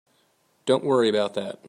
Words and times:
Don't 0.65 0.83
worry 0.83 1.09
about 1.09 1.33
that. 1.35 1.59